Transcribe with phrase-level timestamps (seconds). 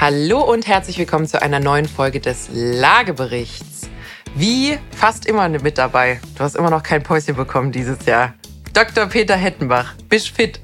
[0.00, 3.90] Hallo und herzlich willkommen zu einer neuen Folge des Lageberichts.
[4.34, 6.22] Wie fast immer mit dabei.
[6.38, 8.32] Du hast immer noch kein Päuschen bekommen dieses Jahr.
[8.72, 9.04] Dr.
[9.04, 10.58] Peter Hettenbach, bist fit?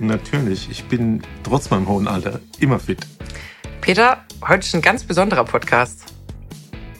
[0.00, 3.06] Natürlich, ich bin trotz meinem hohen Alter immer fit.
[3.80, 6.06] Peter, heute ist ein ganz besonderer Podcast.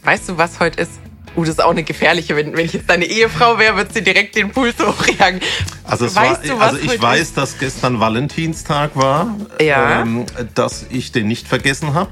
[0.04, 1.01] Weißt du, was heute ist?
[1.36, 2.36] Uh, das ist auch eine gefährliche.
[2.36, 5.40] Wenn, wenn ich jetzt deine Ehefrau wäre, würde sie direkt den Puls hochjagen.
[5.84, 7.36] Also, es weißt war, du, also ich weiß, ist?
[7.36, 10.02] dass gestern Valentinstag war, ja.
[10.02, 12.10] ähm, dass ich den nicht vergessen habe.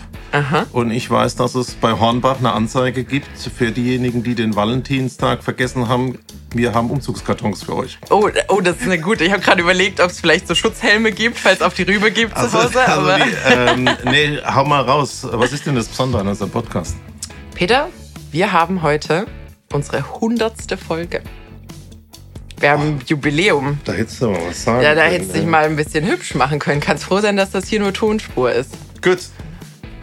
[0.72, 5.42] Und ich weiß, dass es bei Hornbach eine Anzeige gibt für diejenigen, die den Valentinstag
[5.42, 6.18] vergessen haben.
[6.54, 7.98] Wir haben Umzugskartons für euch.
[8.10, 9.24] Oh, oh das ist eine gute.
[9.24, 12.10] Ich habe gerade überlegt, ob es vielleicht so Schutzhelme gibt, falls es auf die Rübe
[12.10, 12.88] gibt also, zu Hause.
[12.88, 15.26] Also die, ähm, nee, hau mal raus.
[15.30, 16.96] Was ist denn das Besondere an unserem Podcast?
[17.54, 17.88] Peter,
[18.32, 19.26] wir haben heute
[19.72, 21.22] unsere hundertste Folge.
[22.58, 23.78] Wir haben oh, Jubiläum.
[23.84, 26.34] Da hättest du mal was sagen Ja, da hättest du dich mal ein bisschen hübsch
[26.34, 26.80] machen können.
[26.80, 28.74] Kannst froh sein, dass das hier nur Tonspur ist.
[29.02, 29.18] Gut.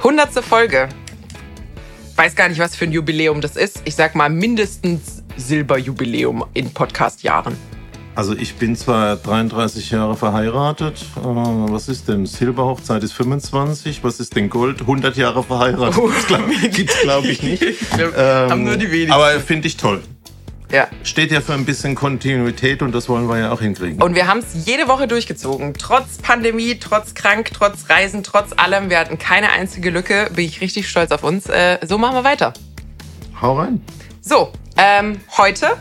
[0.04, 0.90] Hundertste Folge.
[2.16, 3.82] Weiß gar nicht, was für ein Jubiläum das ist.
[3.86, 7.56] Ich sag mal mindestens Silberjubiläum in Podcast-Jahren.
[8.18, 11.06] Also ich bin zwar 33 Jahre verheiratet.
[11.18, 12.26] Äh, was ist denn?
[12.26, 14.04] Silberhochzeit ist 25.
[14.04, 14.82] Was ist denn Gold?
[14.82, 16.00] 100 Jahre verheiratet.
[16.02, 16.10] Oh,
[16.72, 17.62] Gibt es, glaube ich, nicht.
[17.62, 19.12] ähm, haben nur die wenigsten.
[19.12, 20.02] Aber finde ich toll.
[20.72, 20.88] Ja.
[21.04, 24.02] Steht ja für ein bisschen Kontinuität und das wollen wir ja auch hinkriegen.
[24.02, 25.76] Und wir haben es jede Woche durchgezogen.
[25.76, 28.90] Trotz Pandemie, trotz krank, trotz Reisen, trotz allem.
[28.90, 30.32] Wir hatten keine einzige Lücke.
[30.34, 31.46] Bin ich richtig stolz auf uns.
[31.50, 32.54] Äh, so machen wir weiter.
[33.40, 33.80] Hau rein.
[34.22, 35.78] So, ähm, heute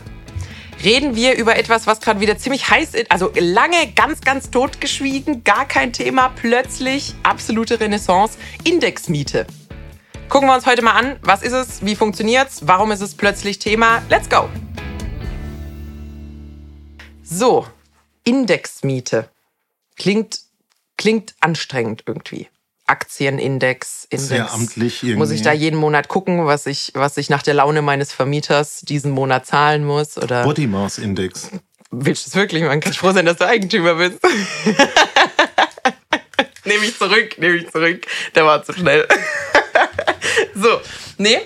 [0.83, 3.11] reden wir über etwas, was gerade wieder ziemlich heiß ist.
[3.11, 6.29] Also lange ganz, ganz totgeschwiegen, gar kein Thema.
[6.29, 8.37] Plötzlich absolute Renaissance.
[8.63, 9.47] Indexmiete.
[10.29, 13.15] Gucken wir uns heute mal an, was ist es, wie funktioniert es, warum ist es
[13.15, 14.01] plötzlich Thema.
[14.09, 14.49] Let's go!
[17.23, 17.65] So,
[18.25, 19.29] Indexmiete.
[19.95, 20.41] Klingt,
[20.97, 22.49] klingt anstrengend irgendwie.
[22.87, 24.27] Aktienindex, Index.
[24.27, 25.17] Sehr amtlich irgendwie.
[25.17, 28.79] Muss ich da jeden Monat gucken, was ich, was ich nach der Laune meines Vermieters
[28.81, 30.17] diesen Monat zahlen muss?
[30.17, 31.49] Oder Body Mass Index.
[31.91, 32.63] Willst du es wirklich?
[32.63, 34.19] Man kann froh sein, dass du Eigentümer bist.
[36.65, 38.05] nehme ich zurück, nehme ich zurück.
[38.35, 39.07] Der war zu schnell.
[40.55, 40.81] so,
[41.17, 41.39] nee.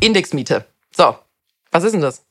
[0.00, 0.64] Indexmiete.
[0.96, 1.16] So,
[1.70, 2.24] was ist denn das?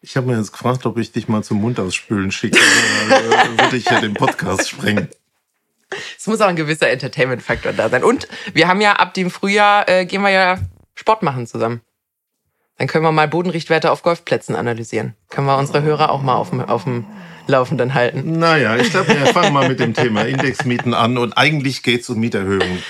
[0.00, 2.58] Ich habe mir jetzt gefragt, ob ich dich mal zum Mund ausspülen schicke.
[3.08, 5.08] Dann würde ich ja den Podcast sprengen.
[6.18, 8.04] Es muss auch ein gewisser Entertainment-Faktor da sein.
[8.04, 10.58] Und wir haben ja ab dem Frühjahr, äh, gehen wir ja
[10.94, 11.80] Sport machen zusammen.
[12.78, 15.14] Dann können wir mal Bodenrichtwerte auf Golfplätzen analysieren.
[15.28, 17.06] Können wir unsere Hörer auch mal auf dem, auf dem
[17.46, 18.38] Laufenden halten.
[18.38, 21.18] Naja, ich glaube, wir fangen mal mit dem Thema Indexmieten an.
[21.18, 22.82] Und eigentlich geht es um Mieterhöhungen.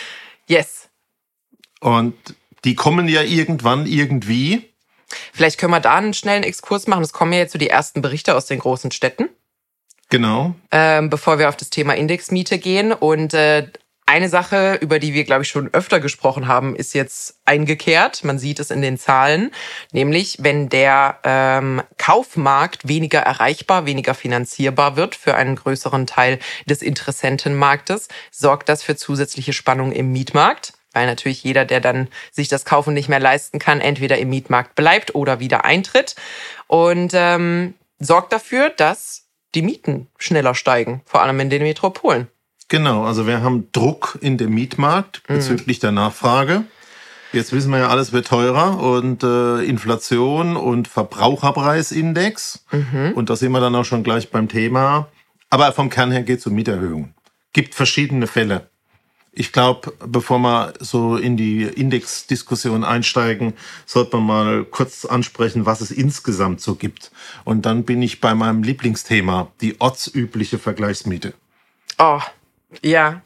[0.46, 0.88] Yes.
[1.80, 2.14] Und
[2.64, 4.72] die kommen ja irgendwann irgendwie.
[5.32, 7.02] Vielleicht können wir da einen schnellen Exkurs machen.
[7.02, 9.28] Es kommen ja jetzt so die ersten Berichte aus den großen Städten.
[10.12, 10.54] Genau.
[10.70, 12.92] Ähm, bevor wir auf das Thema Indexmiete gehen.
[12.92, 13.68] Und äh,
[14.04, 18.22] eine Sache, über die wir, glaube ich, schon öfter gesprochen haben, ist jetzt eingekehrt.
[18.22, 19.52] Man sieht es in den Zahlen.
[19.90, 26.82] Nämlich, wenn der ähm, Kaufmarkt weniger erreichbar, weniger finanzierbar wird für einen größeren Teil des
[26.82, 32.66] Interessentenmarktes, sorgt das für zusätzliche Spannung im Mietmarkt weil natürlich jeder, der dann sich das
[32.66, 36.16] Kaufen nicht mehr leisten kann, entweder im Mietmarkt bleibt oder wieder eintritt
[36.66, 39.21] und ähm, sorgt dafür, dass
[39.54, 42.28] die Mieten schneller steigen, vor allem in den Metropolen.
[42.68, 45.34] Genau, also wir haben Druck in dem Mietmarkt mhm.
[45.34, 45.80] bezüglich mhm.
[45.80, 46.64] der Nachfrage.
[47.32, 52.66] Jetzt wissen wir ja, alles wird teurer und äh, Inflation und Verbraucherpreisindex.
[52.70, 53.12] Mhm.
[53.14, 55.08] Und da sind wir dann auch schon gleich beim Thema.
[55.48, 57.14] Aber vom Kern her geht es um Mieterhöhung.
[57.52, 58.68] Gibt verschiedene Fälle.
[59.34, 63.54] Ich glaube, bevor wir so in die Indexdiskussion einsteigen,
[63.86, 67.10] sollte man mal kurz ansprechen, was es insgesamt so gibt.
[67.44, 71.32] Und dann bin ich bei meinem Lieblingsthema, die ortsübliche Vergleichsmiete.
[71.98, 72.20] Oh,
[72.82, 73.22] ja.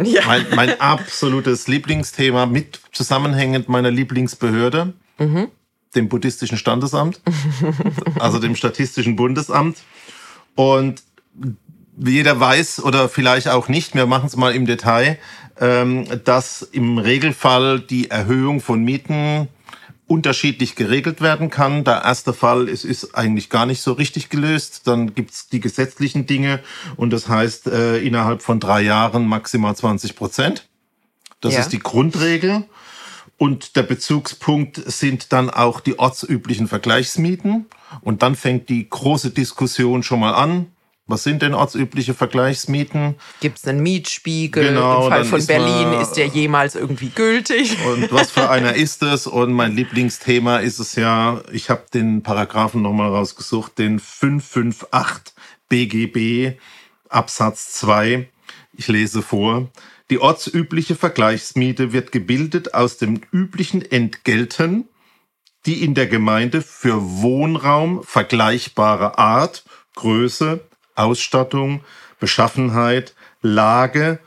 [0.00, 0.26] ja.
[0.26, 5.48] Mein, mein absolutes Lieblingsthema mit zusammenhängend meiner Lieblingsbehörde, mhm.
[5.96, 7.20] dem buddhistischen Standesamt,
[8.20, 9.78] also dem Statistischen Bundesamt.
[10.54, 11.02] Und
[12.04, 15.18] jeder weiß oder vielleicht auch nicht, wir machen es mal im Detail,
[15.60, 19.48] ähm, dass im Regelfall die Erhöhung von Mieten
[20.06, 21.84] unterschiedlich geregelt werden kann.
[21.84, 24.86] Der erste Fall es ist eigentlich gar nicht so richtig gelöst.
[24.86, 26.60] Dann gibt's die gesetzlichen Dinge
[26.96, 30.68] und das heißt äh, innerhalb von drei Jahren maximal 20 Prozent.
[31.40, 31.60] Das ja.
[31.60, 32.64] ist die Grundregel.
[33.38, 37.66] Und der Bezugspunkt sind dann auch die ortsüblichen Vergleichsmieten.
[38.00, 40.71] Und dann fängt die große Diskussion schon mal an.
[41.06, 43.16] Was sind denn ortsübliche Vergleichsmieten?
[43.40, 44.68] Gibt es einen Mietspiegel?
[44.68, 47.76] Genau, Im Fall von ist Berlin ist der jemals irgendwie gültig?
[47.84, 49.26] Und was für einer ist es?
[49.26, 55.34] Und mein Lieblingsthema ist es ja, ich habe den Paragraphen nochmal rausgesucht, den 558
[55.68, 56.58] BGB
[57.08, 58.28] Absatz 2.
[58.74, 59.68] Ich lese vor.
[60.08, 64.88] Die ortsübliche Vergleichsmiete wird gebildet aus den üblichen Entgelten,
[65.66, 69.64] die in der Gemeinde für Wohnraum vergleichbarer Art,
[69.94, 70.60] Größe,
[70.94, 71.82] Ausstattung,
[72.20, 74.18] Beschaffenheit, Lage,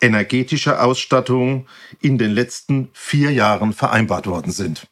[0.00, 1.66] energetischer Ausstattung
[2.00, 4.86] in den letzten vier Jahren vereinbart worden sind.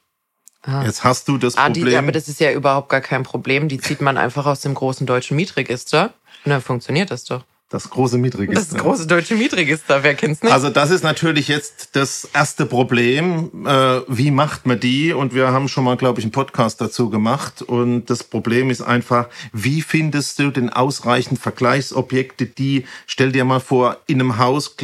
[0.63, 0.85] Ah.
[0.85, 1.87] Jetzt hast du das Problem.
[1.87, 3.69] Ah, die, aber das ist ja überhaupt gar kein Problem.
[3.69, 6.15] Die zieht man einfach aus dem großen deutschen Mietregister
[6.45, 7.45] und dann funktioniert das doch.
[7.73, 8.75] Das große Mietregister.
[8.75, 10.53] Das große deutsche Mietregister, wer kennt's nicht?
[10.53, 13.51] Also das ist natürlich jetzt das erste Problem.
[13.67, 15.15] Äh, wie macht man die?
[15.15, 17.63] Und wir haben schon mal, glaube ich, einen Podcast dazu gemacht.
[17.63, 23.61] Und das Problem ist einfach, wie findest du denn ausreichend Vergleichsobjekte, die, stell dir mal
[23.61, 24.77] vor, in einem Haus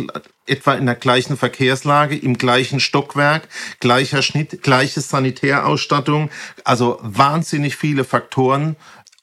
[0.46, 3.48] etwa in der gleichen Verkehrslage, im gleichen Stockwerk,
[3.80, 6.30] gleicher Schnitt, gleiche Sanitärausstattung,
[6.64, 8.76] also wahnsinnig viele Faktoren,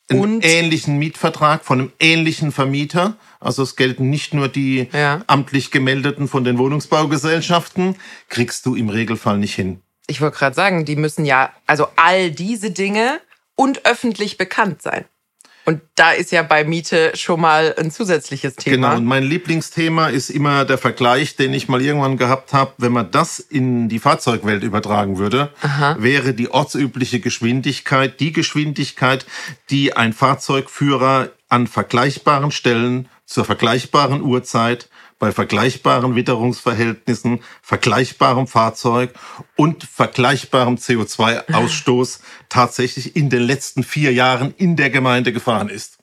[0.10, 5.22] einen ähnlichen Mietvertrag von einem ähnlichen Vermieter also es gelten nicht nur die ja.
[5.28, 7.96] amtlich gemeldeten von den Wohnungsbaugesellschaften,
[8.30, 9.82] kriegst du im Regelfall nicht hin.
[10.08, 13.20] Ich wollte gerade sagen, die müssen ja, also all diese Dinge
[13.56, 15.06] und öffentlich bekannt sein.
[15.66, 18.76] Und da ist ja bei Miete schon mal ein zusätzliches Thema.
[18.76, 22.74] Genau, und mein Lieblingsthema ist immer der Vergleich, den ich mal irgendwann gehabt habe.
[22.78, 25.96] Wenn man das in die Fahrzeugwelt übertragen würde, Aha.
[26.00, 29.26] wäre die ortsübliche Geschwindigkeit die Geschwindigkeit,
[29.72, 39.14] die ein Fahrzeugführer an vergleichbaren Stellen zur vergleichbaren Uhrzeit, bei vergleichbaren Witterungsverhältnissen, vergleichbarem Fahrzeug
[39.56, 42.20] und vergleichbarem CO2-Ausstoß
[42.50, 46.00] tatsächlich in den letzten vier Jahren in der Gemeinde gefahren ist.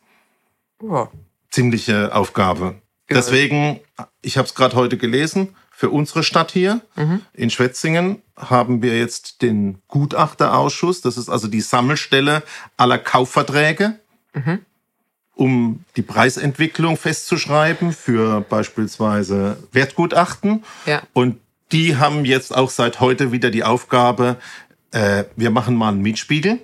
[0.82, 1.10] Ja.
[1.50, 2.76] Ziemliche Aufgabe.
[3.08, 3.16] Ja.
[3.16, 3.80] Deswegen,
[4.22, 7.22] ich habe es gerade heute gelesen, für unsere Stadt hier mhm.
[7.32, 11.00] in Schwetzingen haben wir jetzt den Gutachterausschuss.
[11.00, 12.42] Das ist also die Sammelstelle
[12.76, 13.98] aller Kaufverträge.
[14.32, 14.64] Mhm
[15.34, 20.64] um die Preisentwicklung festzuschreiben für beispielsweise Wertgutachten.
[20.86, 21.02] Ja.
[21.12, 21.38] Und
[21.72, 24.36] die haben jetzt auch seit heute wieder die Aufgabe,
[24.90, 26.60] äh, wir machen mal einen Mietspiegel.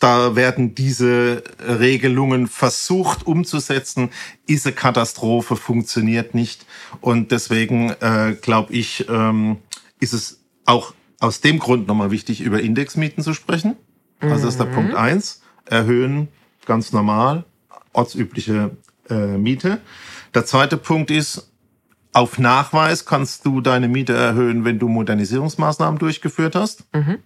[0.00, 4.10] Da werden diese Regelungen versucht umzusetzen.
[4.48, 6.66] Ist eine Katastrophe, funktioniert nicht.
[7.00, 9.58] Und deswegen äh, glaube ich, ähm,
[10.00, 13.76] ist es auch aus dem Grund nochmal wichtig, über Indexmieten zu sprechen.
[14.18, 14.74] Also das ist der mhm.
[14.74, 15.40] Punkt eins.
[15.66, 16.28] Erhöhen
[16.66, 17.44] ganz normal,
[17.92, 18.76] ortsübliche
[19.08, 19.80] äh, Miete.
[20.34, 21.52] Der zweite Punkt ist,
[22.12, 26.84] auf Nachweis kannst du deine Miete erhöhen, wenn du Modernisierungsmaßnahmen durchgeführt hast.
[26.94, 27.18] Mhm.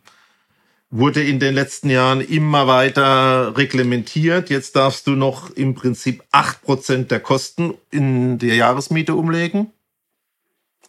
[0.90, 4.50] Wurde in den letzten Jahren immer weiter reglementiert.
[4.50, 9.72] Jetzt darfst du noch im Prinzip acht Prozent der Kosten in die Jahresmiete umlegen.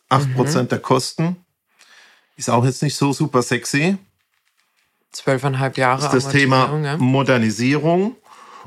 [0.09, 0.69] Acht Prozent mhm.
[0.69, 1.37] der Kosten.
[2.35, 3.97] Ist auch jetzt nicht so super sexy.
[5.11, 6.03] Zwölfeinhalb Jahre.
[6.03, 6.97] Das ist das Thema ja.
[6.97, 8.15] Modernisierung.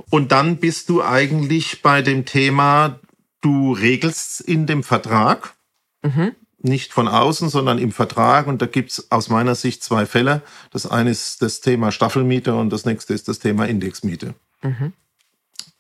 [0.09, 2.99] Und dann bist du eigentlich bei dem Thema,
[3.41, 5.55] du regelst in dem Vertrag,
[6.03, 6.35] mhm.
[6.59, 8.47] nicht von außen, sondern im Vertrag.
[8.47, 10.43] Und da gibt's aus meiner Sicht zwei Fälle.
[10.71, 14.35] Das eine ist das Thema Staffelmiete und das nächste ist das Thema Indexmiete.
[14.63, 14.93] Mhm.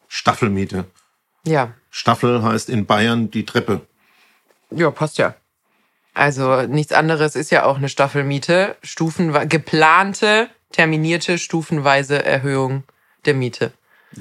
[0.08, 0.84] Staffelmiete.
[1.46, 1.75] Ja.
[1.90, 3.87] Staffel heißt in Bayern die Treppe.
[4.70, 5.34] Ja, passt ja.
[6.14, 8.76] Also nichts anderes ist ja auch eine Staffelmiete.
[8.82, 12.84] Stufen, geplante, terminierte, stufenweise Erhöhung
[13.25, 13.73] der Miete.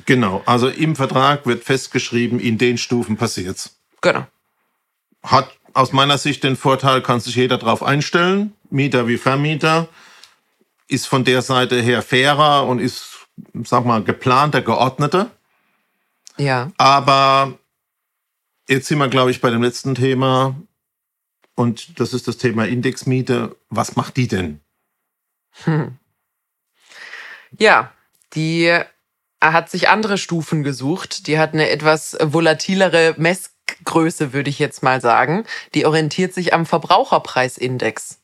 [0.05, 3.79] Genau, also im Vertrag wird festgeschrieben, in den Stufen passiert's.
[4.01, 4.27] Genau.
[5.23, 9.87] Hat aus meiner Sicht den Vorteil, kann sich jeder drauf einstellen, Mieter wie Vermieter,
[10.87, 13.27] ist von der Seite her fairer und ist,
[13.63, 15.31] sag mal, geplanter, geordneter.
[16.37, 16.71] Ja.
[16.77, 17.57] Aber
[18.67, 20.55] jetzt sind wir, glaube ich, bei dem letzten Thema.
[21.55, 23.55] Und das ist das Thema Indexmiete.
[23.69, 24.61] Was macht die denn?
[25.63, 25.97] Hm.
[27.57, 27.91] Ja,
[28.35, 28.79] die
[29.41, 31.27] hat sich andere Stufen gesucht.
[31.27, 35.45] Die hat eine etwas volatilere Messgröße, würde ich jetzt mal sagen.
[35.73, 38.19] Die orientiert sich am Verbraucherpreisindex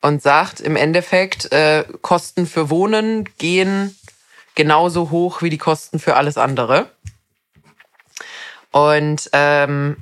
[0.00, 3.96] und sagt im Endeffekt, äh, Kosten für Wohnen gehen
[4.54, 6.90] genauso hoch wie die Kosten für alles andere.
[8.70, 9.96] Und ähm,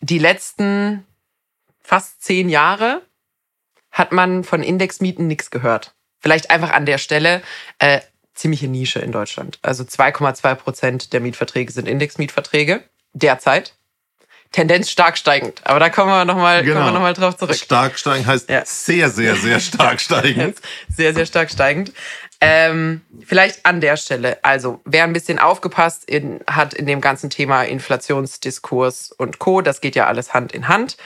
[0.00, 1.06] die letzten
[1.82, 3.02] fast zehn Jahre
[3.90, 5.94] hat man von Indexmieten nichts gehört.
[6.20, 7.42] Vielleicht einfach an der Stelle.
[7.78, 8.00] Äh,
[8.40, 9.58] ziemliche Nische in Deutschland.
[9.62, 12.82] Also 2,2 Prozent der Mietverträge sind Indexmietverträge
[13.12, 13.74] derzeit.
[14.52, 15.60] Tendenz stark steigend.
[15.62, 16.90] Aber da kommen wir nochmal genau.
[16.90, 17.54] noch drauf zurück.
[17.54, 18.62] Stark steigend heißt ja.
[18.64, 20.58] sehr, sehr, sehr stark steigend.
[20.88, 21.92] sehr, sehr stark steigend.
[22.40, 24.38] Ähm, vielleicht an der Stelle.
[24.42, 29.80] Also, wer ein bisschen aufgepasst in, hat in dem ganzen Thema Inflationsdiskurs und Co., das
[29.80, 30.96] geht ja alles Hand in Hand,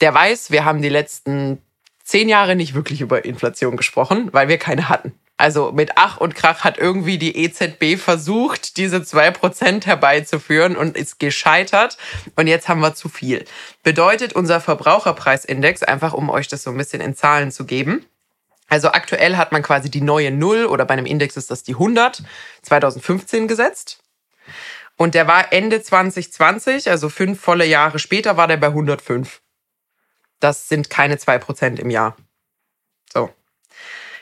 [0.00, 1.62] der weiß, wir haben die letzten
[2.02, 5.14] zehn Jahre nicht wirklich über Inflation gesprochen, weil wir keine hatten.
[5.40, 11.18] Also mit Ach und Krach hat irgendwie die EZB versucht, diese 2% herbeizuführen und ist
[11.18, 11.96] gescheitert.
[12.36, 13.46] Und jetzt haben wir zu viel.
[13.82, 18.04] Bedeutet unser Verbraucherpreisindex, einfach um euch das so ein bisschen in Zahlen zu geben.
[18.68, 21.72] Also aktuell hat man quasi die neue Null oder bei einem Index ist das die
[21.72, 22.22] 100,
[22.60, 24.00] 2015 gesetzt.
[24.98, 29.40] Und der war Ende 2020, also fünf volle Jahre später, war der bei 105.
[30.38, 32.14] Das sind keine 2% im Jahr.
[33.10, 33.30] So.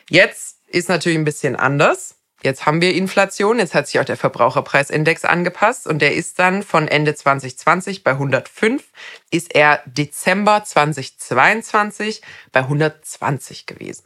[0.08, 2.16] Jetzt ist natürlich ein bisschen anders.
[2.42, 6.62] Jetzt haben wir Inflation, jetzt hat sich auch der Verbraucherpreisindex angepasst und der ist dann
[6.62, 8.84] von Ende 2020 bei 105,
[9.32, 12.22] ist er Dezember 2022
[12.52, 14.04] bei 120 gewesen.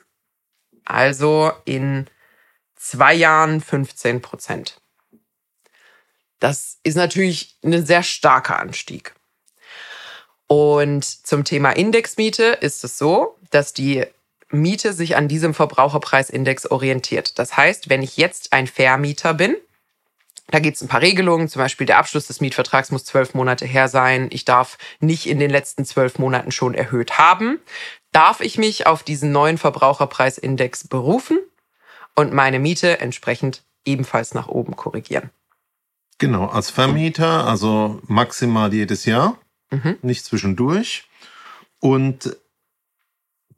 [0.86, 2.06] Also in
[2.74, 4.80] zwei Jahren 15 Prozent.
[6.40, 9.14] Das ist natürlich ein sehr starker Anstieg.
[10.46, 14.06] Und zum Thema Indexmiete ist es so, dass die
[14.52, 17.38] Miete sich an diesem Verbraucherpreisindex orientiert.
[17.38, 19.56] Das heißt, wenn ich jetzt ein Vermieter bin,
[20.48, 23.64] da gibt es ein paar Regelungen, zum Beispiel der Abschluss des Mietvertrags muss zwölf Monate
[23.64, 24.28] her sein.
[24.30, 27.58] Ich darf nicht in den letzten zwölf Monaten schon erhöht haben.
[28.12, 31.38] Darf ich mich auf diesen neuen Verbraucherpreisindex berufen
[32.14, 35.30] und meine Miete entsprechend ebenfalls nach oben korrigieren?
[36.18, 39.38] Genau, als Vermieter, also maximal jedes Jahr,
[39.70, 39.96] mhm.
[40.02, 41.04] nicht zwischendurch.
[41.80, 42.36] Und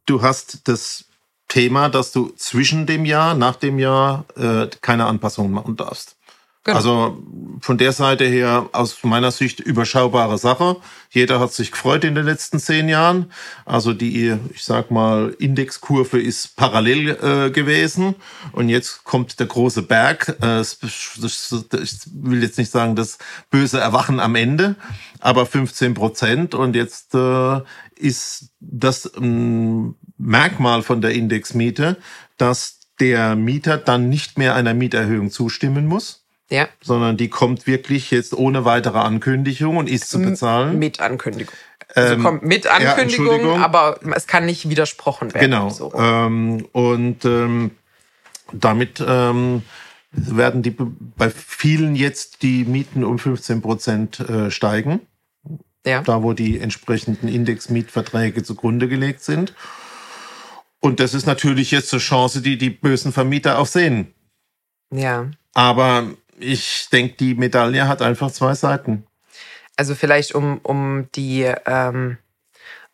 [0.07, 1.05] du hast das
[1.49, 6.17] Thema, dass du zwischen dem Jahr, nach dem Jahr äh, keine Anpassungen machen darfst.
[6.65, 6.77] Genau.
[6.79, 7.23] Also
[7.61, 10.77] von der Seite her aus meiner Sicht überschaubare Sache.
[11.11, 13.31] Jeder hat sich gefreut in den letzten zehn Jahren.
[13.67, 18.15] Also die, ich sag mal, Indexkurve ist parallel äh, gewesen
[18.53, 20.39] und jetzt kommt der große Berg.
[20.41, 23.19] Äh, ich will jetzt nicht sagen das
[23.51, 24.77] böse Erwachen am Ende,
[25.21, 27.61] aber 15 Prozent und jetzt äh,
[27.97, 31.97] ist das ein Merkmal von der Indexmiete,
[32.37, 36.69] dass der Mieter dann nicht mehr einer Mieterhöhung zustimmen muss ja.
[36.83, 40.79] Sondern die kommt wirklich jetzt ohne weitere Ankündigung und ist zu bezahlen.
[40.79, 41.55] Mit Ankündigung.
[41.95, 45.51] Also ähm, kommt mit Ankündigung, ja, aber es kann nicht widersprochen werden.
[45.51, 45.71] Genau.
[45.71, 45.93] So.
[45.95, 47.73] Ähm, und ähm,
[48.53, 49.63] damit ähm,
[50.13, 50.77] werden die
[51.17, 55.01] bei vielen jetzt die Mieten um 15 Prozent äh, steigen.
[55.87, 56.03] Ja.
[56.03, 59.55] Da, wo die entsprechenden Indexmietverträge zugrunde gelegt sind.
[60.81, 64.15] Und das ist natürlich jetzt eine Chance, die die bösen Vermieter auch sehen.
[64.91, 65.31] Ja.
[65.55, 69.07] Aber ich denke, die Medaille hat einfach zwei Seiten.
[69.77, 72.19] Also vielleicht um, um die, ähm,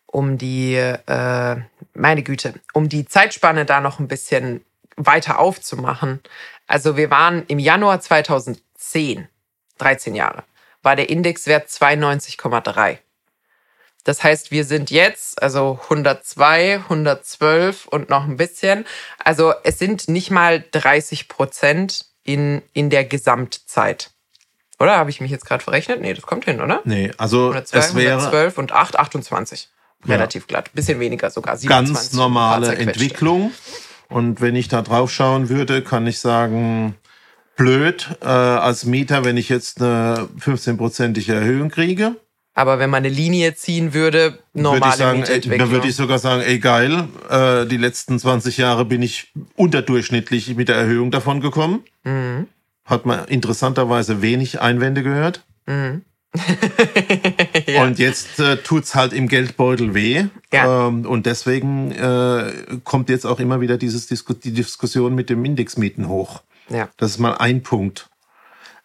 [0.07, 1.57] um die, äh,
[1.95, 4.65] meine Güte, um die Zeitspanne da noch ein bisschen
[4.97, 6.21] weiter aufzumachen.
[6.67, 9.29] Also wir waren im Januar 2010,
[9.79, 10.45] 13 Jahre,
[10.83, 12.99] war der Indexwert 92,3.
[14.05, 18.87] Das heißt, wir sind jetzt, also 102, 112 und noch ein bisschen.
[19.19, 24.11] Also es sind nicht mal 30 Prozent in, in der Gesamtzeit.
[24.79, 26.01] Oder habe ich mich jetzt gerade verrechnet?
[26.01, 26.81] Nee, das kommt hin, oder?
[26.85, 29.69] Nee, also 102, es wäre 112 und 8, 28.
[30.07, 30.47] Relativ ja.
[30.47, 30.73] glatt.
[30.73, 31.59] Bisschen weniger sogar.
[31.59, 33.53] 27, Ganz normale Entwicklung.
[34.09, 36.97] Und wenn ich da drauf schauen würde, kann ich sagen,
[37.61, 42.17] blöd äh, als Mieter, wenn ich jetzt eine 15-prozentige Erhöhung kriege.
[42.55, 45.59] Aber wenn man eine Linie ziehen würde, normale würde sagen, Mietentwicklung.
[45.59, 50.57] Dann würde ich sogar sagen, ey geil, äh, die letzten 20 Jahre bin ich unterdurchschnittlich
[50.57, 51.85] mit der Erhöhung davon gekommen.
[52.03, 52.47] Mhm.
[52.87, 55.45] Hat man interessanterweise wenig Einwände gehört.
[55.67, 56.01] Mhm.
[57.67, 57.83] ja.
[57.83, 60.25] Und jetzt äh, es halt im Geldbeutel weh.
[60.51, 60.89] Ja.
[60.89, 62.53] Ähm, und deswegen äh,
[62.85, 66.43] kommt jetzt auch immer wieder dieses Disku die Diskussion mit dem Indexmieten hoch.
[66.71, 66.89] Ja.
[66.97, 68.09] Das ist mal ein Punkt.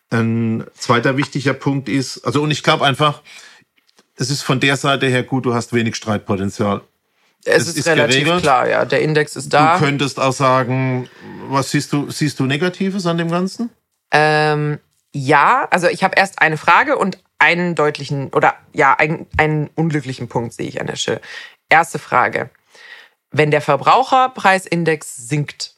[0.09, 3.21] Ein zweiter wichtiger Punkt ist, also und ich glaube einfach,
[4.17, 6.81] es ist von der Seite her gut, du hast wenig Streitpotenzial.
[7.43, 8.41] Es, es ist, ist, relativ geregelt.
[8.41, 8.85] klar, ja.
[8.85, 9.77] Der Index ist da.
[9.77, 11.09] Du könntest auch sagen,
[11.47, 13.69] was siehst du, siehst du Negatives an dem Ganzen?
[14.11, 14.79] Ähm,
[15.13, 20.27] ja, also ich habe erst eine Frage und einen deutlichen oder ja, einen, einen unglücklichen
[20.27, 21.21] Punkt sehe ich an der Stelle.
[21.69, 22.49] Erste Frage.
[23.31, 25.74] Wenn der Verbraucherpreisindex sinkt,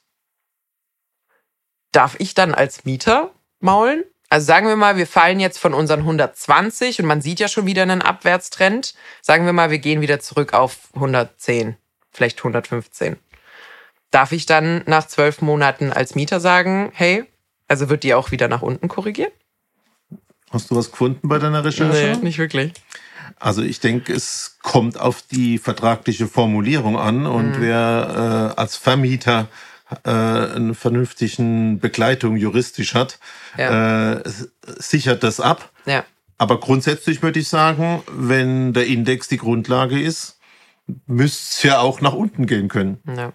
[1.91, 4.03] darf ich dann als Mieter maulen?
[4.29, 7.65] Also sagen wir mal, wir fallen jetzt von unseren 120 und man sieht ja schon
[7.65, 8.94] wieder einen Abwärtstrend.
[9.22, 11.77] Sagen wir mal, wir gehen wieder zurück auf 110,
[12.12, 13.15] vielleicht 115.
[14.12, 17.24] Darf ich dann nach zwölf Monaten als Mieter sagen, hey,
[17.67, 19.32] also wird die auch wieder nach unten korrigiert?
[20.50, 22.17] Hast du was gefunden bei deiner Recherche?
[22.17, 22.74] Nee, nicht wirklich.
[23.39, 27.62] Also ich denke, es kommt auf die vertragliche Formulierung an und mhm.
[27.62, 29.48] wer äh, als Vermieter
[30.03, 33.20] äh, eine vernünftigen Begleitung juristisch hat,
[33.58, 34.13] ja.
[34.13, 34.24] äh,
[34.77, 35.72] sichert das ab.
[35.86, 36.03] Ja.
[36.38, 40.39] Aber grundsätzlich würde ich sagen, wenn der Index die Grundlage ist,
[41.06, 43.01] müsste es ja auch nach unten gehen können.
[43.08, 43.34] Ja.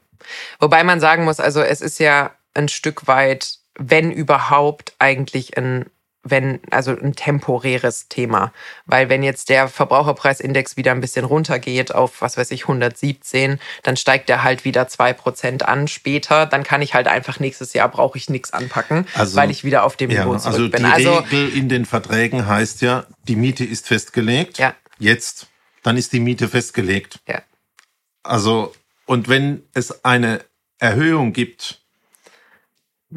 [0.61, 5.87] Wobei man sagen muss, also es ist ja ein Stück weit, wenn überhaupt, eigentlich ein
[6.25, 8.53] wenn, also ein temporäres Thema.
[8.87, 13.97] Weil wenn jetzt der Verbraucherpreisindex wieder ein bisschen runtergeht auf, was weiß ich, 117, dann
[13.97, 16.47] steigt der halt wieder zwei Prozent an später.
[16.47, 19.85] Dann kann ich halt einfach nächstes Jahr brauche ich nichts anpacken, also, weil ich wieder
[19.85, 20.85] auf dem ja, Niveau zurück also bin.
[20.85, 24.59] Die also Regel in den Verträgen heißt ja, die Miete ist festgelegt.
[24.59, 24.75] Ja.
[24.99, 25.49] Jetzt,
[25.83, 27.19] dann ist die Miete festgelegt.
[27.27, 27.43] Ja.
[28.23, 28.73] Also,
[29.07, 30.45] und wenn es eine
[30.79, 31.82] Erhöhung gibt,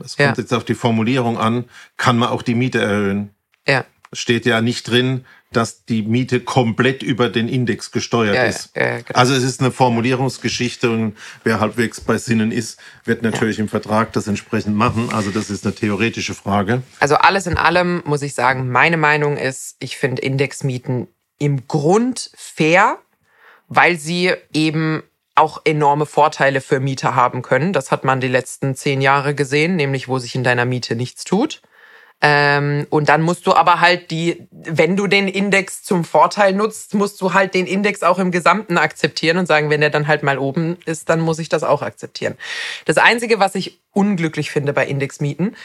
[0.04, 0.42] es kommt ja.
[0.44, 1.66] jetzt auf die Formulierung an,
[1.98, 3.32] kann man auch die Miete erhöhen.
[3.68, 3.86] Ja.
[4.12, 8.76] Es steht ja nicht drin, dass die Miete komplett über den Index gesteuert ja, ist.
[8.76, 9.18] Ja, genau.
[9.18, 14.12] Also es ist eine Formulierungsgeschichte und wer halbwegs bei Sinnen ist, wird natürlich im Vertrag
[14.14, 15.10] das entsprechend machen.
[15.14, 16.84] Also das ist eine theoretische Frage.
[17.00, 21.08] Also alles in allem muss ich sagen, meine Meinung ist, ich finde Indexmieten
[21.40, 23.00] im Grund fair,
[23.68, 25.04] weil sie eben
[25.36, 27.74] auch enorme Vorteile für Mieter haben können.
[27.74, 31.26] Das hat man die letzten zehn Jahre gesehen, nämlich wo sich in deiner Miete nichts
[31.26, 31.62] tut.
[32.22, 36.94] Ähm, und dann musst du aber halt die, wenn du den Index zum Vorteil nutzt,
[36.94, 40.24] musst du halt den Index auch im Gesamten akzeptieren und sagen, wenn der dann halt
[40.24, 42.36] mal oben ist, dann muss ich das auch akzeptieren.
[42.86, 45.58] Das Einzige, was ich unglücklich finde bei Indexmieten,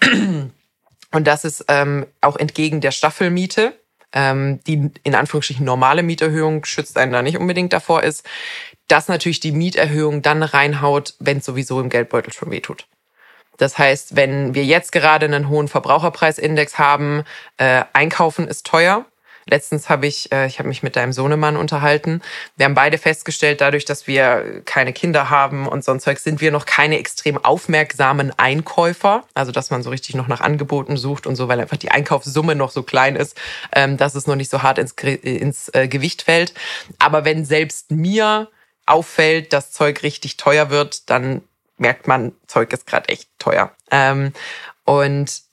[0.02, 3.72] und das ist ähm, auch entgegen der Staffelmiete,
[4.12, 8.24] ähm, die in Anführungsstrichen normale Mieterhöhung schützt einen da nicht unbedingt davor ist,
[8.88, 12.86] dass natürlich die Mieterhöhung dann reinhaut, wenn es sowieso im Geldbeutel schon wehtut.
[13.56, 17.24] Das heißt, wenn wir jetzt gerade einen hohen Verbraucherpreisindex haben,
[17.56, 19.06] äh, einkaufen ist teuer.
[19.48, 22.20] Letztens habe ich, äh, ich habe mich mit deinem Sohnemann unterhalten.
[22.56, 26.66] Wir haben beide festgestellt, dadurch, dass wir keine Kinder haben und sonst sind wir noch
[26.66, 29.22] keine extrem aufmerksamen Einkäufer.
[29.34, 32.56] Also, dass man so richtig noch nach Angeboten sucht und so, weil einfach die Einkaufssumme
[32.56, 33.40] noch so klein ist,
[33.72, 36.52] ähm, dass es noch nicht so hart ins, ins äh, Gewicht fällt.
[36.98, 38.48] Aber wenn selbst mir
[38.86, 41.42] auffällt, dass Zeug richtig teuer wird, dann
[41.78, 43.72] merkt man, Zeug ist gerade echt teuer.
[43.90, 44.32] Ähm,
[44.84, 45.46] und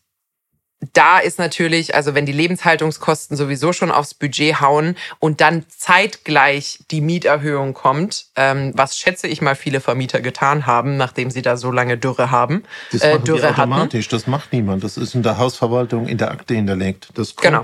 [0.92, 6.80] da ist natürlich, also wenn die Lebenshaltungskosten sowieso schon aufs Budget hauen und dann zeitgleich
[6.92, 11.56] die Mieterhöhung kommt, ähm, was schätze ich mal viele Vermieter getan haben, nachdem sie da
[11.56, 12.64] so lange Dürre haben.
[12.92, 14.16] Das äh, machen Dürre automatisch, hatten.
[14.16, 14.84] das macht niemand.
[14.84, 17.10] Das ist in der Hausverwaltung in der Akte hinterlegt.
[17.14, 17.62] Das kommt genau.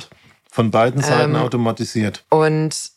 [0.49, 2.23] von beiden Seiten ähm, automatisiert.
[2.29, 2.91] Und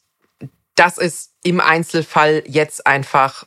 [0.74, 3.46] das ist im Einzelfall jetzt einfach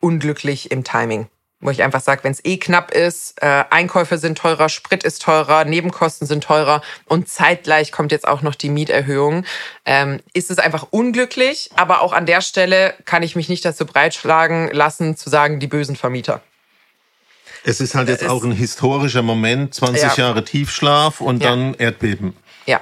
[0.00, 1.28] unglücklich im Timing.
[1.62, 5.20] Wo ich einfach sage, wenn es eh knapp ist, äh, Einkäufe sind teurer, Sprit ist
[5.20, 9.44] teurer, Nebenkosten sind teurer und zeitgleich kommt jetzt auch noch die Mieterhöhung,
[9.84, 11.70] ähm, ist es einfach unglücklich.
[11.76, 15.66] Aber auch an der Stelle kann ich mich nicht dazu breitschlagen lassen, zu sagen, die
[15.66, 16.40] bösen Vermieter.
[17.62, 20.14] Es ist halt jetzt auch ein historischer Moment, 20 ja.
[20.14, 21.50] Jahre Tiefschlaf und ja.
[21.50, 22.34] dann Erdbeben.
[22.66, 22.80] Ja.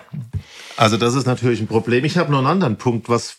[0.77, 2.05] Also das ist natürlich ein Problem.
[2.05, 3.39] Ich habe noch einen anderen Punkt, was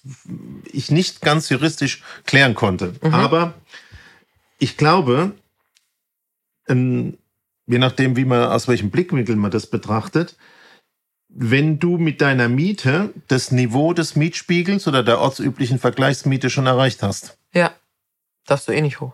[0.72, 2.96] ich nicht ganz juristisch klären konnte.
[3.02, 3.14] Mhm.
[3.14, 3.54] Aber
[4.58, 5.32] ich glaube,
[6.68, 7.18] ähm,
[7.68, 10.36] je nachdem, wie man aus welchem Blickwinkel man das betrachtet,
[11.30, 17.04] wenn du mit deiner Miete das Niveau des Mietspiegels oder der ortsüblichen Vergleichsmiete schon erreicht
[17.04, 17.38] hast.
[17.54, 17.72] Ja,
[18.46, 19.14] darfst du eh nicht hoch.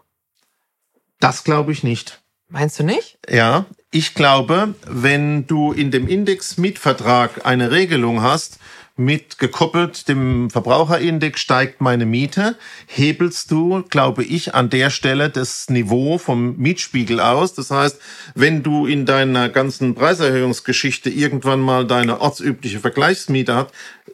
[1.19, 2.21] Das glaube ich nicht.
[2.47, 3.17] Meinst du nicht?
[3.29, 8.59] Ja, ich glaube, wenn du in dem Index-Mietvertrag eine Regelung hast,
[8.97, 15.69] mit gekoppelt dem Verbraucherindex steigt meine Miete, hebelst du, glaube ich, an der Stelle das
[15.69, 17.53] Niveau vom Mietspiegel aus.
[17.53, 17.97] Das heißt,
[18.35, 23.71] wenn du in deiner ganzen Preiserhöhungsgeschichte irgendwann mal deine ortsübliche Vergleichsmiete hast,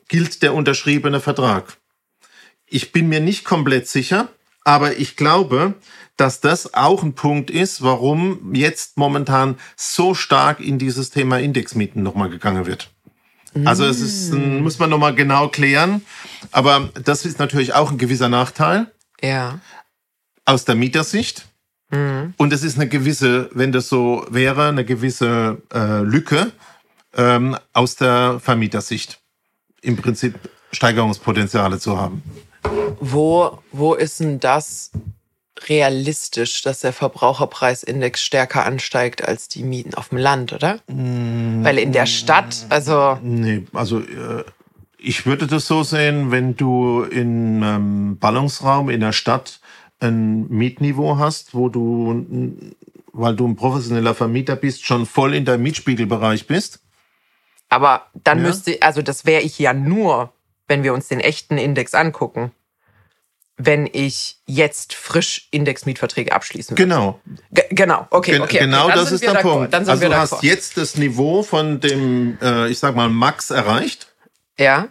[0.08, 1.78] gilt der unterschriebene Vertrag.
[2.67, 4.30] Ich bin mir nicht komplett sicher,
[4.63, 5.74] aber ich glaube,
[6.21, 12.03] dass das auch ein Punkt ist, warum jetzt momentan so stark in dieses Thema Indexmieten
[12.03, 12.91] nochmal gegangen wird.
[13.65, 14.62] Also es ist, mm.
[14.62, 16.05] muss man nochmal genau klären.
[16.51, 18.91] Aber das ist natürlich auch ein gewisser Nachteil.
[19.19, 19.60] Ja.
[20.45, 21.47] Aus der Mietersicht.
[21.89, 22.36] Mhm.
[22.38, 26.51] Und es ist eine gewisse, wenn das so wäre, eine gewisse äh, Lücke
[27.17, 29.19] ähm, aus der Vermietersicht.
[29.81, 30.36] Im Prinzip
[30.71, 32.21] Steigerungspotenziale zu haben.
[32.99, 34.91] Wo, wo ist denn das
[35.69, 40.80] realistisch, dass der Verbraucherpreisindex stärker ansteigt als die Mieten auf dem Land, oder?
[40.88, 43.17] Mm, Weil in der Stadt, also.
[43.21, 44.43] Nee, also äh,
[44.97, 49.60] ich würde das so sehen, wenn du in einem Ballungsraum in der Stadt
[50.00, 52.26] ein Mietniveau hast, wo du,
[53.12, 56.80] weil du ein professioneller Vermieter bist, schon voll in deinem Mietspiegelbereich bist.
[57.69, 58.47] Aber dann ja.
[58.47, 60.34] müsste, also das wäre ich ja nur,
[60.67, 62.52] wenn wir uns den echten Index angucken
[63.65, 66.86] wenn ich jetzt frisch Indexmietverträge abschließen will.
[66.86, 67.19] Genau.
[67.52, 68.60] G genau, okay, okay.
[68.60, 68.93] Genau okay.
[68.95, 69.74] das ist der Punkt.
[69.74, 74.08] also du hast jetzt das Niveau von dem, äh, ich sag mal, Max erreicht.
[74.58, 74.88] Ja.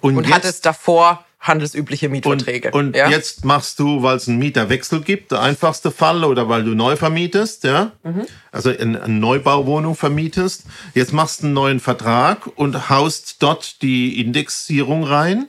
[0.00, 2.70] Und, und jetzt, hattest davor handelsübliche Mietverträge.
[2.72, 3.08] Und, und ja?
[3.08, 6.96] jetzt machst du, weil es einen Mieterwechsel gibt, der einfachste Fall, oder weil du neu
[6.96, 8.26] vermietest, ja, mhm.
[8.52, 10.64] also in eine Neubauwohnung vermietest.
[10.94, 15.48] Jetzt machst du einen neuen Vertrag und haust dort die Indexierung rein.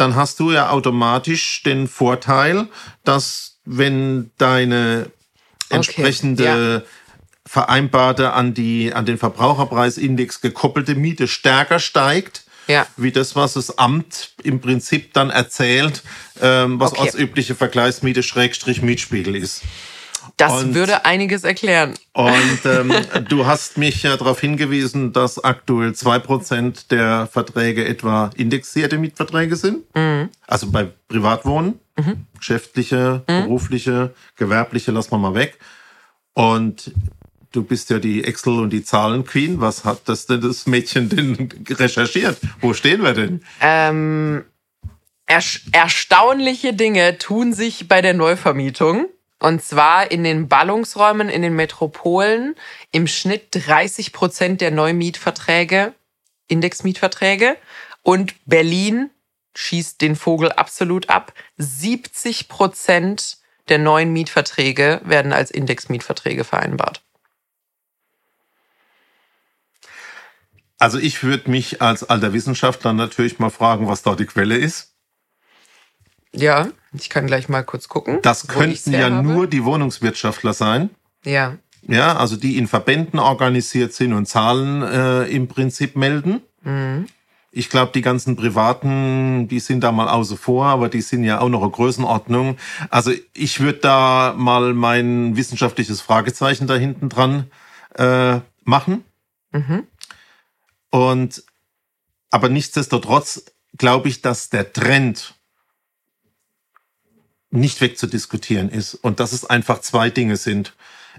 [0.00, 2.68] Dann hast du ja automatisch den Vorteil,
[3.04, 5.10] dass wenn deine
[5.68, 6.82] entsprechende okay, ja.
[7.44, 12.86] vereinbarte an die an den Verbraucherpreisindex gekoppelte Miete stärker steigt, ja.
[12.96, 16.02] wie das, was das Amt im Prinzip dann erzählt,
[16.40, 17.02] ähm, was okay.
[17.02, 19.64] ortsübliche Vergleichsmiete Schrägstrich Mietspiegel ist.
[20.40, 21.94] Das und, würde einiges erklären.
[22.12, 22.92] Und ähm,
[23.28, 29.56] du hast mich ja darauf hingewiesen, dass aktuell zwei Prozent der Verträge etwa indexierte Mietverträge
[29.56, 29.84] sind.
[29.94, 30.30] Mhm.
[30.46, 32.26] Also bei Privatwohnen, mhm.
[32.38, 33.42] geschäftliche, mhm.
[33.42, 35.58] berufliche, gewerbliche lassen wir mal weg.
[36.32, 36.92] Und
[37.52, 39.60] du bist ja die Excel- und die Zahlen-Queen.
[39.60, 42.38] Was hat das denn das Mädchen denn recherchiert?
[42.60, 43.42] Wo stehen wir denn?
[43.60, 44.44] Ähm,
[45.26, 49.06] er erstaunliche Dinge tun sich bei der Neuvermietung.
[49.40, 52.54] Und zwar in den Ballungsräumen, in den Metropolen
[52.92, 55.94] im Schnitt 30 Prozent der Neumietverträge,
[56.46, 57.56] Indexmietverträge.
[58.02, 59.10] Und Berlin
[59.56, 61.32] schießt den Vogel absolut ab.
[61.56, 63.38] 70 Prozent
[63.70, 67.02] der neuen Mietverträge werden als Indexmietverträge vereinbart.
[70.78, 74.94] Also ich würde mich als alter Wissenschaftler natürlich mal fragen, was da die Quelle ist.
[76.32, 78.18] Ja, ich kann gleich mal kurz gucken.
[78.22, 79.26] Das könnten ja habe.
[79.26, 80.90] nur die Wohnungswirtschaftler sein.
[81.24, 81.56] Ja.
[81.82, 86.42] Ja, also die in Verbänden organisiert sind und Zahlen äh, im Prinzip melden.
[86.62, 87.06] Mhm.
[87.52, 91.40] Ich glaube, die ganzen Privaten, die sind da mal außen vor, aber die sind ja
[91.40, 92.58] auch noch eine Größenordnung.
[92.90, 97.50] Also ich würde da mal mein wissenschaftliches Fragezeichen da hinten dran
[97.96, 99.04] äh, machen.
[99.52, 99.86] Mhm.
[100.90, 101.42] Und
[102.30, 103.44] aber nichtsdestotrotz
[103.76, 105.34] glaube ich, dass der Trend
[107.50, 110.74] nicht wegzudiskutieren ist und dass es einfach zwei Dinge sind.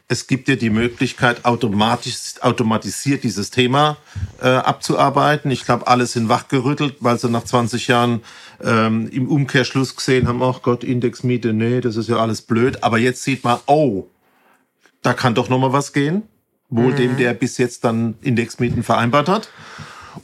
[0.08, 3.98] Es gibt dir die Möglichkeit, automatisch, automatisiert dieses Thema
[4.42, 5.52] äh, abzuarbeiten.
[5.52, 8.22] Ich glaube, alle sind wachgerüttelt, weil sie nach 20 Jahren
[8.64, 12.84] ähm, im Umkehrschluss gesehen haben, ach Gott, Indexmiete, nee, das ist ja alles blöd.
[12.84, 14.08] Aber jetzt sieht man, oh,
[15.02, 16.24] da kann doch noch mal was gehen
[16.72, 16.96] wohl mhm.
[16.96, 19.50] dem, der bis jetzt dann Indexmieten vereinbart hat.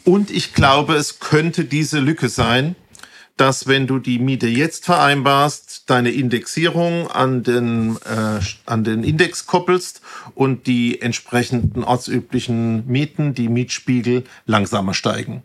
[0.03, 2.75] Und ich glaube, es könnte diese Lücke sein,
[3.37, 9.45] dass wenn du die Miete jetzt vereinbarst, deine Indexierung an den, äh, an den Index
[9.45, 10.01] koppelst
[10.35, 15.43] und die entsprechenden ortsüblichen Mieten, die Mietspiegel langsamer steigen.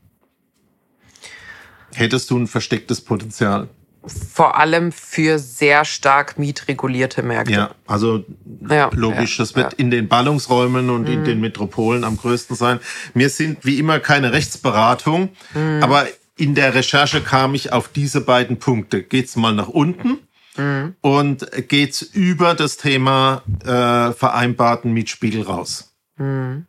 [1.94, 3.68] Hättest du ein verstecktes Potenzial?
[4.04, 7.52] vor allem für sehr stark mietregulierte Märkte.
[7.52, 8.24] Ja, also
[8.68, 9.78] ja, logisch, ja, das wird ja.
[9.78, 11.12] in den Ballungsräumen und mhm.
[11.12, 12.80] in den Metropolen am größten sein.
[13.14, 15.82] Wir sind wie immer keine Rechtsberatung, mhm.
[15.82, 19.02] aber in der Recherche kam ich auf diese beiden Punkte.
[19.02, 20.18] Geht's mal nach unten
[20.56, 20.96] mhm.
[21.00, 25.92] und geht's über das Thema äh, vereinbarten Mietspiegel raus.
[26.16, 26.66] Mhm.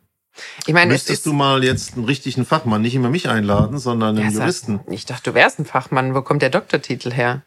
[0.66, 4.32] Ich meine, Müsstest du mal jetzt einen richtigen Fachmann, nicht immer mich einladen, sondern einen
[4.32, 4.80] ja, Juristen.
[4.90, 6.14] Ich dachte, du wärst ein Fachmann.
[6.14, 7.42] Wo kommt der Doktortitel her?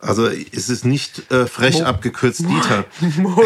[0.00, 2.84] Also es ist nicht äh, frech Mo abgekürzt Mo Dieter.
[3.22, 3.42] Mo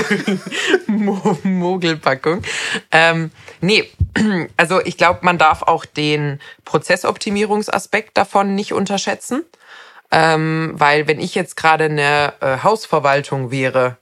[1.42, 2.42] Mogelpackung.
[2.90, 3.90] Ähm, nee,
[4.56, 9.44] also ich glaube, man darf auch den Prozessoptimierungsaspekt davon nicht unterschätzen.
[10.10, 13.98] Ähm, weil wenn ich jetzt gerade eine äh, Hausverwaltung wäre,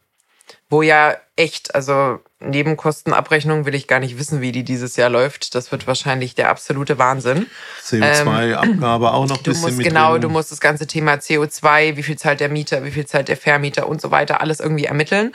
[0.68, 5.54] wo ja echt, also Nebenkostenabrechnung will ich gar nicht wissen, wie die dieses Jahr läuft.
[5.54, 7.46] Das wird wahrscheinlich der absolute Wahnsinn.
[7.82, 10.20] CO2-Abgabe ähm, auch noch ein bisschen musst, mit Genau, drin.
[10.22, 13.38] du musst das ganze Thema CO2, wie viel zahlt der Mieter, wie viel zahlt der
[13.38, 15.34] Vermieter und so weiter, alles irgendwie ermitteln.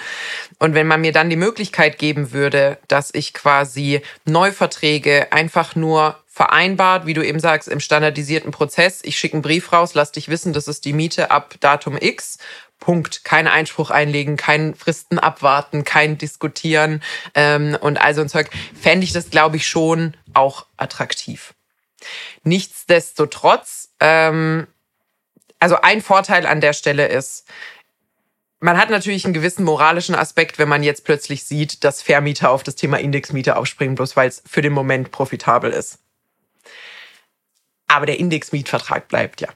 [0.60, 6.18] Und wenn man mir dann die Möglichkeit geben würde, dass ich quasi Neuverträge einfach nur
[6.28, 9.02] vereinbart, wie du eben sagst, im standardisierten Prozess.
[9.04, 12.38] Ich schicke einen Brief raus, lass dich wissen, das ist die Miete ab Datum X
[12.82, 13.24] Punkt.
[13.24, 17.02] Kein Einspruch einlegen, kein Fristen abwarten, kein Diskutieren
[17.36, 21.54] ähm, und all so ein Zeug, fände ich das, glaube ich, schon auch attraktiv.
[22.44, 24.68] Nichtsdestotrotz, ähm,
[25.60, 27.48] also ein Vorteil an der Stelle ist,
[28.60, 32.64] man hat natürlich einen gewissen moralischen Aspekt, wenn man jetzt plötzlich sieht, dass Vermieter auf
[32.64, 36.00] das Thema Indexmiete aufspringen, bloß weil es für den Moment profitabel ist.
[37.88, 39.50] Aber der Indexmietvertrag bleibt ja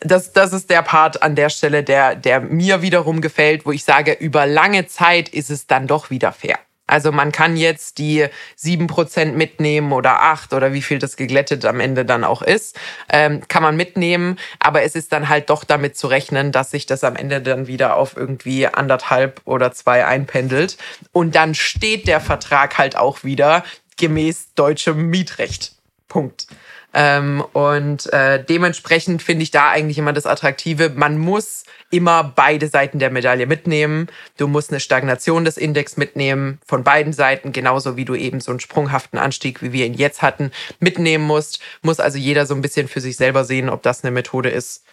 [0.00, 3.84] das, das ist der Part an der Stelle, der, der mir wiederum gefällt, wo ich
[3.84, 6.58] sage, über lange Zeit ist es dann doch wieder fair.
[6.90, 11.64] Also man kann jetzt die sieben Prozent mitnehmen oder acht oder wie viel das geglättet
[11.64, 12.76] am Ende dann auch ist,
[13.08, 14.38] ähm, kann man mitnehmen.
[14.58, 17.68] Aber es ist dann halt doch damit zu rechnen, dass sich das am Ende dann
[17.68, 20.78] wieder auf irgendwie anderthalb oder zwei einpendelt.
[21.12, 23.62] Und dann steht der Vertrag halt auch wieder
[23.96, 25.74] gemäß deutschem Mietrecht.
[26.08, 26.48] Punkt.
[26.92, 30.90] Ähm, und äh, dementsprechend finde ich da eigentlich immer das Attraktive.
[30.90, 34.08] Man muss immer beide Seiten der Medaille mitnehmen.
[34.36, 38.50] Du musst eine Stagnation des Index mitnehmen von beiden Seiten, genauso wie du eben so
[38.50, 40.50] einen sprunghaften Anstieg, wie wir ihn jetzt hatten,
[40.80, 41.60] mitnehmen musst.
[41.82, 44.84] Muss also jeder so ein bisschen für sich selber sehen, ob das eine Methode ist,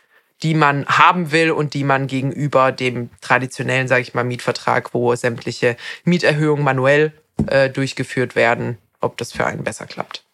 [0.44, 5.16] die man haben will und die man gegenüber dem traditionellen, sage ich mal, Mietvertrag, wo
[5.16, 7.12] sämtliche Mieterhöhungen manuell
[7.48, 10.27] äh, durchgeführt werden, ob das für einen besser klappt.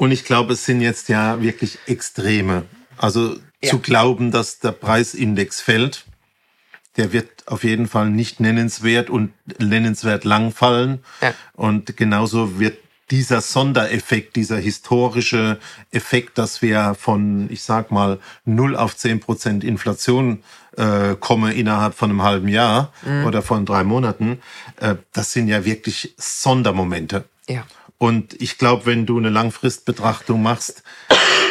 [0.00, 2.64] Und ich glaube, es sind jetzt ja wirklich Extreme.
[2.96, 3.68] Also ja.
[3.68, 6.06] zu glauben, dass der Preisindex fällt,
[6.96, 11.04] der wird auf jeden Fall nicht nennenswert und nennenswert lang fallen.
[11.20, 11.34] Ja.
[11.52, 12.78] Und genauso wird
[13.10, 15.58] dieser Sondereffekt, dieser historische
[15.90, 20.42] Effekt, dass wir von, ich sag mal, 0 auf 10 Prozent Inflation
[20.78, 23.26] äh, komme innerhalb von einem halben Jahr mhm.
[23.26, 24.40] oder von drei Monaten,
[24.80, 27.24] äh, das sind ja wirklich Sondermomente.
[27.50, 27.66] Ja.
[28.00, 30.84] Und ich glaube, wenn du eine Langfristbetrachtung machst,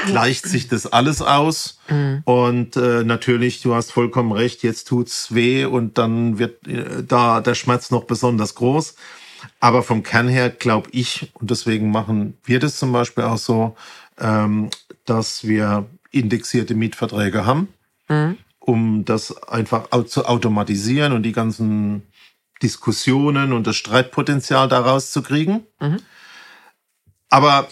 [0.07, 1.77] gleicht sich das alles aus.
[1.89, 2.23] Mhm.
[2.25, 7.41] Und äh, natürlich, du hast vollkommen recht, jetzt tut's weh und dann wird äh, da
[7.41, 8.95] der Schmerz noch besonders groß.
[9.59, 13.75] Aber vom Kern her glaube ich, und deswegen machen wir das zum Beispiel auch so,
[14.19, 14.71] ähm,
[15.05, 17.67] dass wir indexierte Mietverträge haben,
[18.07, 18.37] mhm.
[18.57, 22.07] um das einfach zu automatisieren und die ganzen
[22.63, 25.67] Diskussionen und das Streitpotenzial daraus zu kriegen.
[25.79, 25.99] Mhm.
[27.29, 27.69] Aber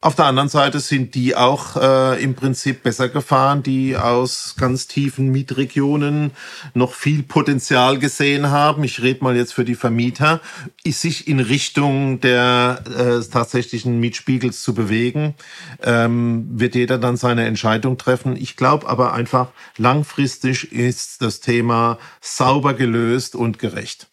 [0.00, 4.86] auf der anderen Seite sind die auch äh, im Prinzip besser gefahren, die aus ganz
[4.86, 6.30] tiefen Mietregionen
[6.72, 8.84] noch viel Potenzial gesehen haben.
[8.84, 10.40] Ich rede mal jetzt für die Vermieter,
[10.86, 15.34] sich in Richtung der äh, tatsächlichen Mietspiegels zu bewegen,
[15.82, 18.36] ähm, wird jeder dann seine Entscheidung treffen.
[18.36, 19.48] Ich glaube aber einfach,
[19.78, 24.06] langfristig ist das Thema sauber gelöst und gerecht.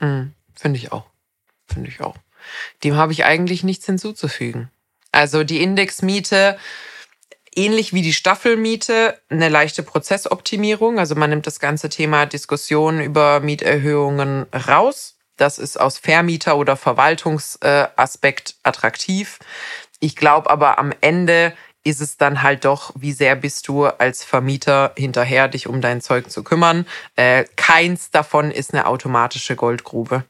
[0.00, 1.06] Mhm, Finde ich auch.
[1.68, 2.16] Finde ich auch.
[2.84, 4.70] Dem habe ich eigentlich nichts hinzuzufügen.
[5.12, 6.58] Also die Indexmiete,
[7.54, 10.98] ähnlich wie die Staffelmiete, eine leichte Prozessoptimierung.
[10.98, 15.16] Also man nimmt das ganze Thema Diskussion über Mieterhöhungen raus.
[15.36, 19.38] Das ist aus Vermieter- oder Verwaltungsaspekt attraktiv.
[19.98, 24.22] Ich glaube aber am Ende ist es dann halt doch, wie sehr bist du als
[24.22, 26.86] Vermieter hinterher, dich um dein Zeug zu kümmern.
[27.16, 30.24] Äh, keins davon ist eine automatische Goldgrube.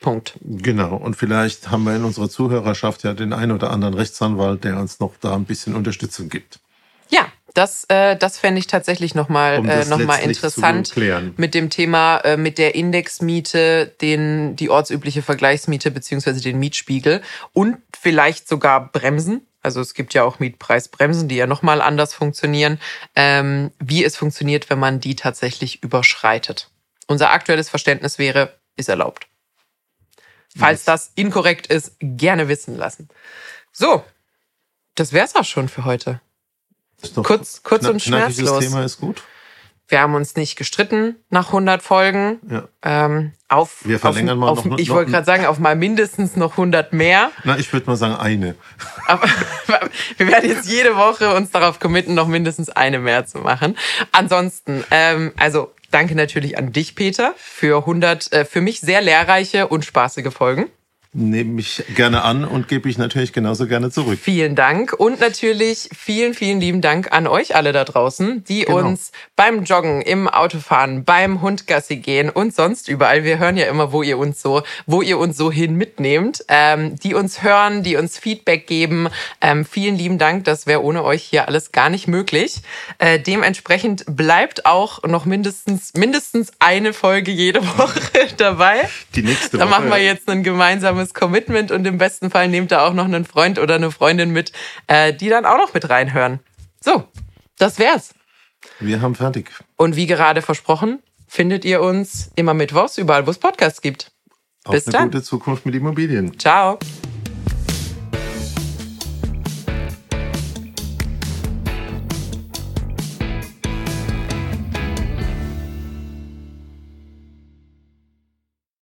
[0.00, 0.38] Punkt.
[0.42, 0.96] Genau.
[0.96, 5.00] Und vielleicht haben wir in unserer Zuhörerschaft ja den einen oder anderen Rechtsanwalt, der uns
[5.00, 6.60] noch da ein bisschen Unterstützung gibt.
[7.08, 10.94] Ja, das, äh, das fände ich tatsächlich nochmal um äh, noch interessant
[11.36, 17.78] mit dem Thema äh, mit der Indexmiete, den, die ortsübliche Vergleichsmiete beziehungsweise den Mietspiegel und
[17.98, 19.46] vielleicht sogar Bremsen.
[19.60, 22.78] Also es gibt ja auch Mietpreisbremsen, die ja nochmal anders funktionieren,
[23.16, 26.70] ähm, wie es funktioniert, wenn man die tatsächlich überschreitet.
[27.08, 29.26] Unser aktuelles Verständnis wäre, ist erlaubt.
[30.58, 33.08] Falls das inkorrekt ist, gerne wissen lassen.
[33.72, 34.04] So,
[34.94, 36.20] das wär's auch schon für heute.
[37.22, 38.64] Kurz, kurz und schmerzlos.
[38.64, 39.22] Thema ist gut.
[39.88, 42.40] Wir haben uns nicht gestritten nach 100 Folgen.
[42.50, 42.68] Ja.
[42.82, 44.78] Ähm, auf, Wir verlängern auf, mal auf, noch.
[44.78, 47.30] Ich wollte gerade sagen, auf mal mindestens noch 100 mehr.
[47.44, 48.54] Na, ich würde mal sagen eine.
[49.06, 49.26] Aber
[50.18, 53.76] wir werden jetzt jede Woche uns darauf committen, noch mindestens eine mehr zu machen.
[54.12, 59.68] Ansonsten, ähm, also Danke natürlich an dich, Peter, für 100 äh, für mich sehr lehrreiche
[59.68, 60.66] und spaßige Folgen
[61.18, 64.18] nehme mich gerne an und gebe ich natürlich genauso gerne zurück.
[64.20, 68.78] Vielen Dank und natürlich vielen, vielen lieben Dank an euch alle da draußen, die genau.
[68.78, 73.24] uns beim Joggen, im Autofahren, beim Hundgassi gehen und sonst überall.
[73.24, 76.96] Wir hören ja immer, wo ihr uns so, wo ihr uns so hin mitnehmt, ähm,
[76.96, 79.08] die uns hören, die uns Feedback geben.
[79.40, 80.44] Ähm, vielen lieben Dank.
[80.44, 82.62] Das wäre ohne euch hier alles gar nicht möglich.
[82.98, 88.88] Äh, dementsprechend bleibt auch noch mindestens mindestens eine Folge jede Woche dabei.
[89.14, 89.58] Die nächste Woche.
[89.58, 92.92] Da machen wir jetzt ein gemeinsames volles Commitment und im besten Fall nehmt ihr auch
[92.92, 94.52] noch einen Freund oder eine Freundin mit,
[94.86, 96.40] äh, die dann auch noch mit reinhören.
[96.80, 97.04] So,
[97.58, 98.14] das wär's.
[98.80, 99.50] Wir haben fertig.
[99.76, 104.12] Und wie gerade versprochen, findet ihr uns immer mittwochs überall, wo es Podcasts gibt.
[104.64, 105.10] Auf Bis eine dann.
[105.10, 106.38] gute Zukunft mit Immobilien.
[106.38, 106.78] Ciao.